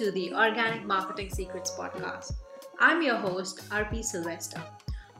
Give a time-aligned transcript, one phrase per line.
[0.00, 2.32] to the Organic Marketing Secrets podcast.
[2.78, 4.62] I'm your host, RP Sylvester.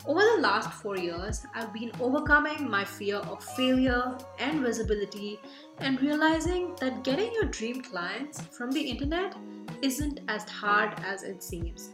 [0.07, 5.39] Over the last four years, I've been overcoming my fear of failure and visibility
[5.80, 9.37] and realizing that getting your dream clients from the internet
[9.83, 11.91] isn't as hard as it seems.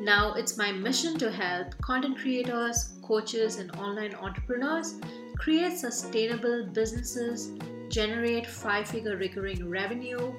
[0.00, 4.94] Now, it's my mission to help content creators, coaches, and online entrepreneurs
[5.36, 7.50] create sustainable businesses,
[7.90, 10.32] generate five figure recurring revenue,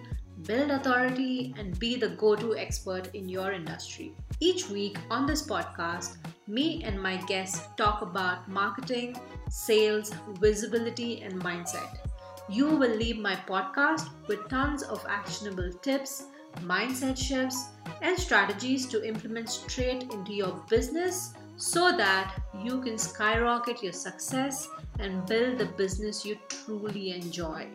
[0.44, 4.14] build authority, and be the go to expert in your industry.
[4.40, 9.16] Each week on this podcast, me and my guests talk about marketing,
[9.50, 11.98] sales, visibility, and mindset.
[12.50, 16.26] You will leave my podcast with tons of actionable tips,
[16.60, 17.70] mindset shifts,
[18.02, 24.68] and strategies to implement straight into your business so that you can skyrocket your success
[25.00, 27.68] and build the business you truly enjoy.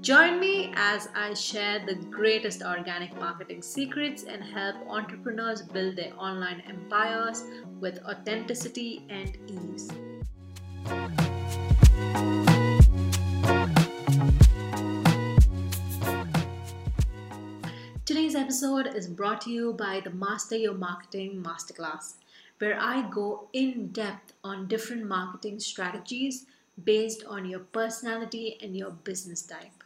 [0.00, 6.14] Join me as I share the greatest organic marketing secrets and help entrepreneurs build their
[6.16, 7.44] online empires
[7.80, 9.90] with authenticity and ease.
[18.06, 22.14] Today's episode is brought to you by the Master Your Marketing Masterclass,
[22.58, 26.46] where I go in depth on different marketing strategies
[26.82, 29.84] based on your personality and your business type.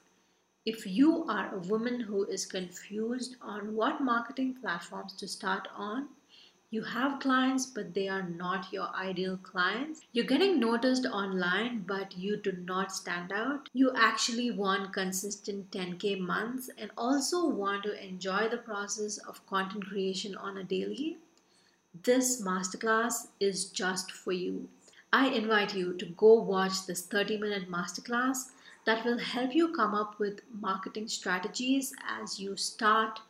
[0.66, 6.08] If you are a woman who is confused on what marketing platforms to start on,
[6.70, 10.00] you have clients but they are not your ideal clients.
[10.12, 13.68] You're getting noticed online but you do not stand out.
[13.74, 19.84] You actually want consistent 10k months and also want to enjoy the process of content
[19.84, 21.18] creation on a daily.
[22.04, 24.70] This masterclass is just for you.
[25.12, 28.46] I invite you to go watch this 30 minute masterclass
[28.86, 33.20] that will help you come up with marketing strategies as you start,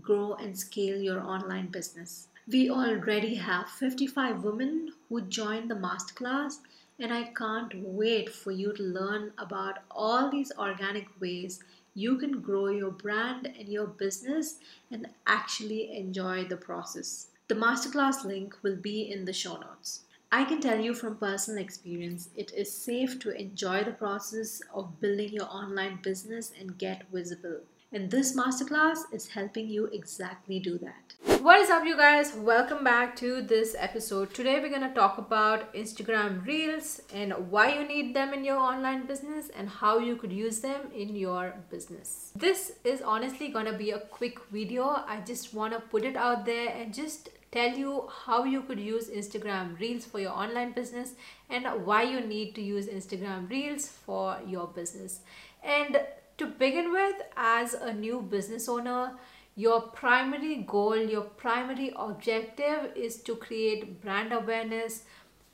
[0.00, 2.28] grow, and scale your online business.
[2.46, 6.58] We already have 55 women who joined the masterclass,
[6.98, 11.62] and I can't wait for you to learn about all these organic ways
[11.94, 14.58] you can grow your brand and your business
[14.90, 17.28] and actually enjoy the process.
[17.46, 20.00] The masterclass link will be in the show notes.
[20.32, 25.00] I can tell you from personal experience, it is safe to enjoy the process of
[25.00, 27.60] building your online business and get visible.
[27.92, 31.40] And this masterclass is helping you exactly do that.
[31.40, 32.34] What is up, you guys?
[32.34, 34.34] Welcome back to this episode.
[34.34, 38.56] Today, we're going to talk about Instagram Reels and why you need them in your
[38.56, 42.32] online business and how you could use them in your business.
[42.34, 45.04] This is honestly going to be a quick video.
[45.06, 48.80] I just want to put it out there and just tell you how you could
[48.80, 51.12] use Instagram Reels for your online business
[51.48, 55.20] and why you need to use Instagram Reels for your business.
[55.62, 56.00] And
[56.38, 59.12] to begin with, as a new business owner,
[59.56, 65.04] your primary goal, your primary objective is to create brand awareness,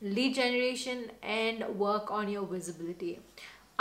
[0.00, 3.20] lead generation, and work on your visibility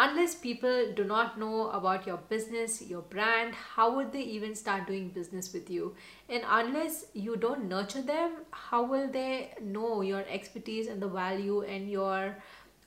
[0.02, 4.88] unless people do not know about your business, your brand, how would they even start
[4.88, 5.94] doing business with you?
[6.30, 11.64] And unless you don't nurture them, how will they know your expertise and the value
[11.64, 12.38] and your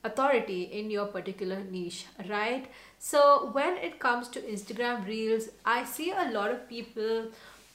[0.04, 2.70] authority in your particular niche, right?
[2.98, 7.26] So, when it comes to Instagram Reels, I see a lot of people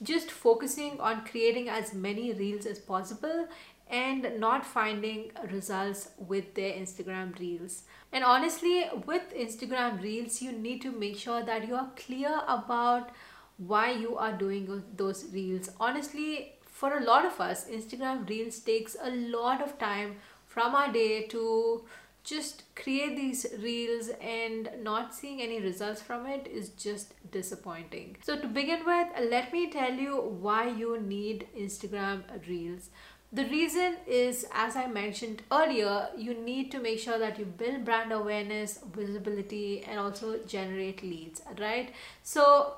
[0.02, 3.48] just focusing on creating as many reels as possible
[3.90, 7.84] and not finding results with their Instagram Reels.
[8.12, 13.12] And honestly, with Instagram Reels, you need to make sure that you are clear about
[13.58, 15.70] why you are doing those reels.
[15.80, 20.92] Honestly, for a lot of us, Instagram Reels takes a lot of time from our
[20.92, 21.84] day to
[22.28, 28.18] just create these reels and not seeing any results from it is just disappointing.
[28.22, 30.18] So, to begin with, let me tell you
[30.48, 32.90] why you need Instagram Reels.
[33.32, 37.86] The reason is, as I mentioned earlier, you need to make sure that you build
[37.86, 41.94] brand awareness, visibility, and also generate leads, right?
[42.24, 42.74] So,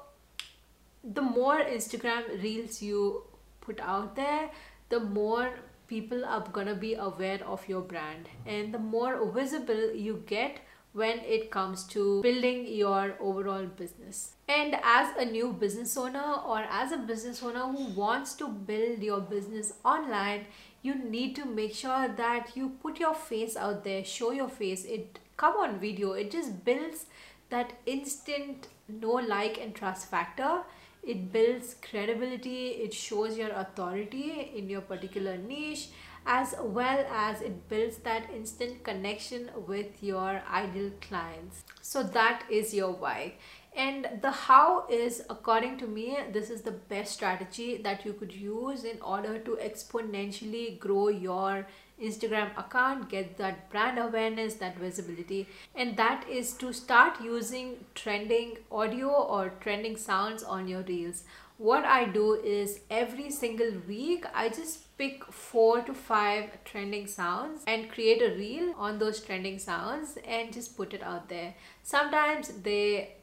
[1.04, 3.24] the more Instagram reels you
[3.62, 4.50] put out there,
[4.90, 5.54] the more
[5.90, 10.60] people are gonna be aware of your brand, and the more visible you get
[10.94, 14.34] when it comes to building your overall business.
[14.48, 19.04] And as a new business owner or as a business owner who wants to build
[19.04, 20.46] your business online,
[20.82, 24.86] you need to make sure that you put your face out there, show your face.
[24.86, 26.14] It come on video.
[26.14, 27.06] It just builds
[27.50, 30.62] that instant know like and trust factor
[31.04, 35.90] it builds credibility it shows your authority in your particular niche
[36.26, 41.64] as well as it builds that instant connection with your ideal clients.
[41.82, 43.34] So that is your why.
[43.76, 48.34] And the how is according to me this is the best strategy that you could
[48.34, 51.68] use in order to exponentially grow your
[52.02, 58.58] Instagram account, get that brand awareness, that visibility, and that is to start using trending
[58.72, 61.24] audio or trending sounds on your reels.
[61.58, 67.64] What I do is every single week I just pick four to five trending sounds
[67.68, 71.54] and create a reel on those trending sounds and just put it out there.
[71.84, 73.16] Sometimes they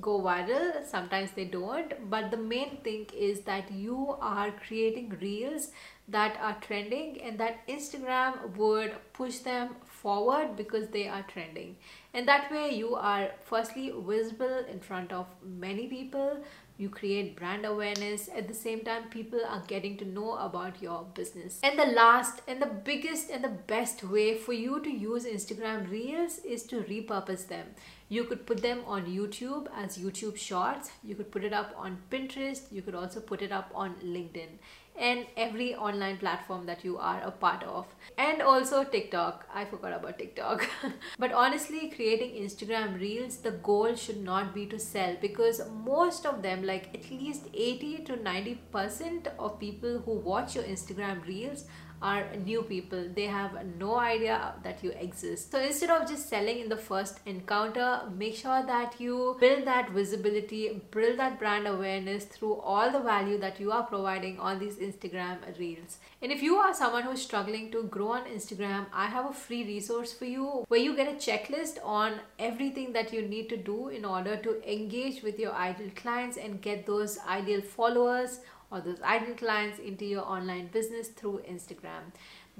[0.00, 5.70] go viral sometimes they don't but the main thing is that you are creating reels
[6.08, 11.76] that are trending and that instagram would push them forward because they are trending
[12.14, 16.44] and that way you are firstly visible in front of many people.
[16.76, 18.28] You create brand awareness.
[18.34, 21.60] At the same time people are getting to know about your business.
[21.62, 25.90] And the last and the biggest and the best way for you to use instagram
[25.90, 27.66] reels is to repurpose them.
[28.08, 30.90] You could put them on youtube as youtube shorts.
[31.02, 32.70] You could put it up on pinterest.
[32.70, 34.58] You could also put it up on linkedin
[34.96, 37.86] and every online platform that you are a part of.
[38.18, 39.46] And also tiktok.
[39.54, 40.68] I forgot about tiktok.
[41.18, 46.42] But honestly creating instagram reels the goal should not be to sell because most of
[46.46, 51.64] them like at least 80 to 90 percent of people who watch your instagram reels
[52.02, 53.08] are new people.
[53.14, 55.52] They have no idea that you exist.
[55.52, 59.90] So instead of just selling in the first encounter make sure that you build that
[59.90, 64.76] visibility build that brand awareness through all the value that you are providing on these
[64.76, 65.98] instagram reels.
[66.20, 69.64] And if you are someone who's struggling to grow on instagram i have a free
[69.64, 73.88] resource for you where you get a checklist on everything that you need to do
[73.88, 78.40] in order to engage with your ideal clients and get those ideal followers
[78.72, 82.12] or those ideal clients into your online business through Instagram.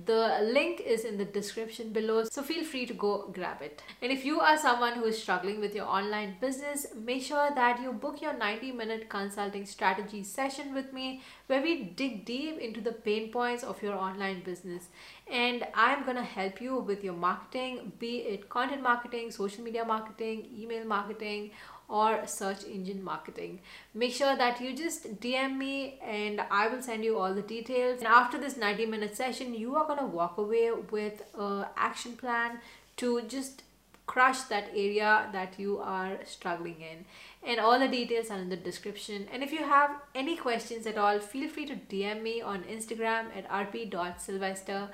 [0.07, 3.83] The link is in the description below, so feel free to go grab it.
[4.01, 7.79] And if you are someone who is struggling with your online business, make sure that
[7.83, 12.81] you book your 90 minute consulting strategy session with me where we dig deep into
[12.81, 14.89] the pain points of your online business.
[15.31, 20.49] And I'm gonna help you with your marketing, be it content marketing, social media marketing,
[20.59, 21.51] email marketing,
[21.89, 23.61] or search engine marketing.
[23.95, 27.99] Make sure that you just DM me and I will send you all the details.
[27.99, 32.59] And after this 90 minute session, you are to walk away with an action plan
[32.97, 33.63] to just
[34.07, 37.05] crush that area that you are struggling in
[37.49, 40.99] and all the details are in the description and if you have any questions at
[40.99, 44.89] all feel free to dm me on instagram at rp.sylvester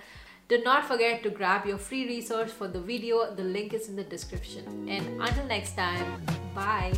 [0.48, 3.96] do not forget to grab your free resource for the video the link is in
[3.96, 6.22] the description and until next time
[6.58, 6.92] Bye.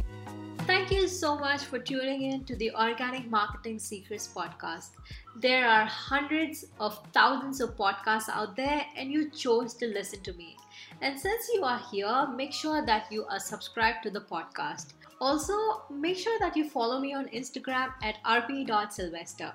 [0.60, 4.92] Thank you so much for tuning in to the Organic Marketing Secrets podcast.
[5.36, 10.32] There are hundreds of thousands of podcasts out there, and you chose to listen to
[10.32, 10.56] me.
[11.02, 14.94] And since you are here, make sure that you are subscribed to the podcast.
[15.20, 19.52] Also, make sure that you follow me on Instagram at rp.sylvester.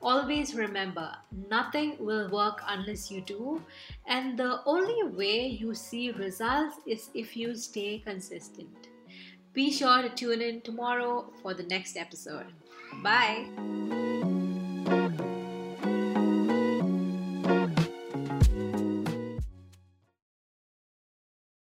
[0.00, 1.10] Always remember,
[1.50, 3.62] nothing will work unless you do,
[4.06, 8.88] and the only way you see results is if you stay consistent.
[9.52, 12.46] Be sure to tune in tomorrow for the next episode.
[13.02, 13.46] Bye.